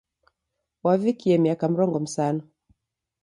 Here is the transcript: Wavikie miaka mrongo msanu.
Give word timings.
Wavikie 0.83 1.37
miaka 1.37 1.69
mrongo 1.69 1.99
msanu. 1.99 2.41